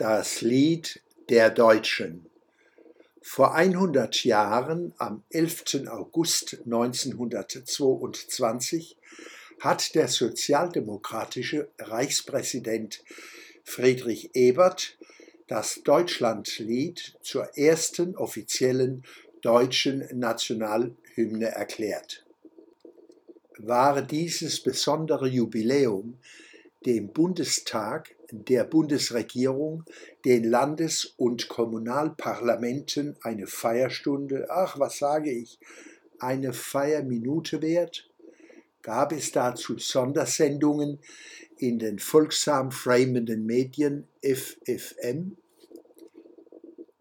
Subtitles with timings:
[0.00, 2.24] Das Lied der Deutschen
[3.20, 5.86] Vor 100 Jahren, am 11.
[5.88, 8.96] August 1922,
[9.58, 13.04] hat der sozialdemokratische Reichspräsident
[13.62, 14.96] Friedrich Ebert
[15.48, 19.04] das Deutschlandlied zur ersten offiziellen
[19.42, 22.24] deutschen Nationalhymne erklärt.
[23.58, 26.16] War dieses besondere Jubiläum
[26.86, 29.84] dem Bundestag der Bundesregierung,
[30.24, 35.58] den Landes- und Kommunalparlamenten eine Feierstunde, ach was sage ich,
[36.18, 38.08] eine Feierminute wert?
[38.82, 41.00] Gab es dazu Sondersendungen
[41.58, 45.36] in den folgsam framenden Medien FFM?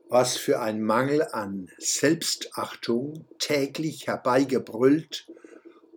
[0.10, 5.29] Was für ein Mangel an Selbstachtung täglich herbeigebrüllt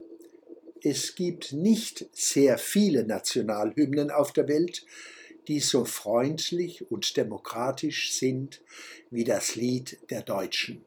[0.83, 4.85] Es gibt nicht sehr viele Nationalhymnen auf der Welt,
[5.49, 8.63] die so freundlich und demokratisch sind
[9.11, 10.85] wie das Lied der Deutschen.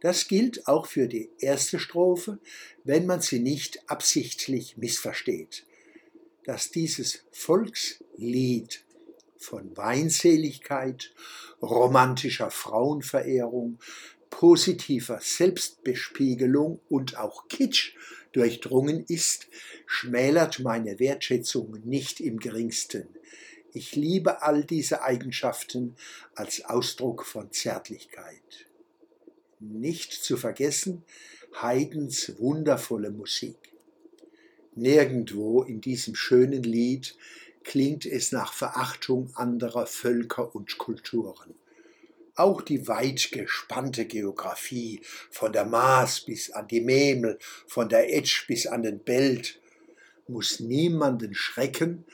[0.00, 2.38] Das gilt auch für die erste Strophe,
[2.84, 5.64] wenn man sie nicht absichtlich missversteht.
[6.44, 8.84] Dass dieses Volkslied
[9.42, 11.12] von Weinseligkeit,
[11.60, 13.78] romantischer Frauenverehrung,
[14.30, 17.94] positiver Selbstbespiegelung und auch Kitsch
[18.32, 19.48] durchdrungen ist,
[19.86, 23.08] schmälert meine Wertschätzung nicht im geringsten.
[23.74, 25.96] Ich liebe all diese Eigenschaften
[26.34, 28.66] als Ausdruck von Zärtlichkeit.
[29.60, 31.04] Nicht zu vergessen
[31.60, 33.56] Haydns wundervolle Musik.
[34.74, 37.16] Nirgendwo in diesem schönen Lied
[37.64, 41.54] klingt es nach Verachtung anderer Völker und Kulturen.
[42.34, 48.46] Auch die weit gespannte Geographie, von der Maas bis an die Memel, von der Etsch
[48.46, 49.60] bis an den Belt,
[50.28, 52.04] muss niemanden schrecken,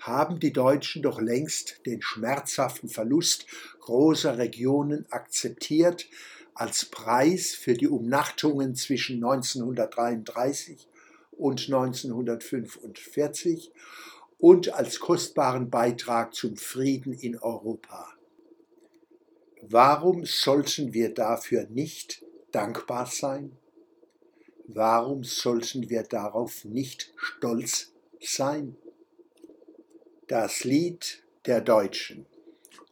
[0.00, 3.46] haben die Deutschen doch längst den schmerzhaften Verlust
[3.80, 6.06] großer Regionen akzeptiert
[6.54, 10.88] als Preis für die Umnachtungen zwischen 1933
[11.32, 13.72] und 1945
[14.38, 18.12] und als kostbaren Beitrag zum Frieden in Europa.
[19.62, 23.56] Warum sollten wir dafür nicht dankbar sein?
[24.66, 28.76] Warum sollten wir darauf nicht stolz sein?
[30.28, 32.26] Das Lied der Deutschen.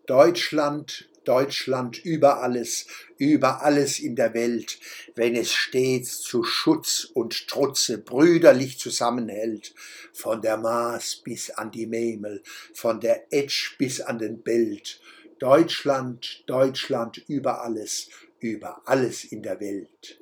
[0.06, 2.86] Deutschland, Deutschland über alles,
[3.18, 4.78] über alles in der Welt,
[5.14, 9.74] wenn es stets zu Schutz und Trutze brüderlich zusammenhält,
[10.12, 12.42] von der Maas bis an die Memel,
[12.74, 15.00] von der Etsch bis an den Belt,
[15.38, 18.08] Deutschland, Deutschland über alles,
[18.40, 20.18] über alles in der Welt.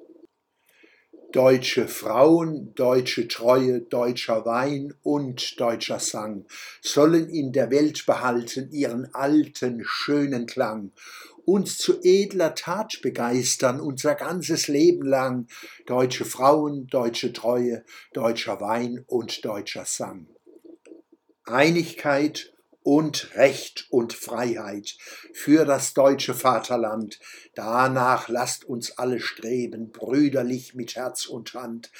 [1.34, 6.46] Deutsche Frauen, deutsche Treue, deutscher Wein und deutscher Sang
[6.80, 10.92] sollen in der Welt behalten ihren alten, schönen Klang,
[11.44, 15.48] uns zu edler Tat begeistern unser ganzes Leben lang,
[15.86, 20.28] deutsche Frauen, deutsche Treue, deutscher Wein und deutscher Sang.
[21.46, 22.53] Einigkeit
[22.84, 24.96] und Recht und Freiheit
[25.32, 27.18] für das deutsche Vaterland.
[27.54, 31.90] Danach lasst uns alle streben, brüderlich mit Herz und Hand.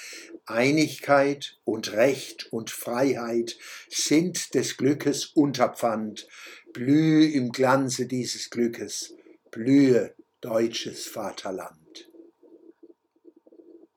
[0.45, 3.57] Einigkeit und Recht und Freiheit
[3.89, 6.29] sind des Glückes Unterpfand.
[6.75, 9.15] Blühe im Glanze dieses Glückes,
[9.51, 12.11] blühe deutsches Vaterland.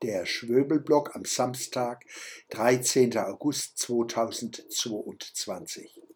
[0.00, 2.06] Der Schwöbelblock am Samstag,
[2.50, 3.18] 13.
[3.18, 6.07] August 2022.